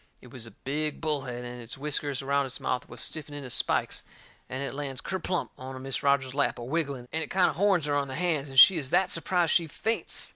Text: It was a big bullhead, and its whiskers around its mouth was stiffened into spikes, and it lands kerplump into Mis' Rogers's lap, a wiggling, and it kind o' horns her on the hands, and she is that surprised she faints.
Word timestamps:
It 0.19 0.31
was 0.31 0.47
a 0.47 0.51
big 0.65 0.99
bullhead, 0.99 1.45
and 1.45 1.61
its 1.61 1.77
whiskers 1.77 2.23
around 2.23 2.47
its 2.47 2.59
mouth 2.59 2.89
was 2.89 3.01
stiffened 3.01 3.37
into 3.37 3.51
spikes, 3.51 4.01
and 4.49 4.63
it 4.63 4.73
lands 4.73 4.99
kerplump 4.99 5.49
into 5.59 5.77
Mis' 5.79 6.01
Rogers's 6.01 6.33
lap, 6.33 6.57
a 6.57 6.63
wiggling, 6.63 7.07
and 7.13 7.21
it 7.23 7.29
kind 7.29 7.51
o' 7.51 7.53
horns 7.53 7.85
her 7.85 7.93
on 7.93 8.07
the 8.07 8.15
hands, 8.15 8.49
and 8.49 8.59
she 8.59 8.77
is 8.79 8.89
that 8.89 9.11
surprised 9.11 9.53
she 9.53 9.67
faints. 9.67 10.29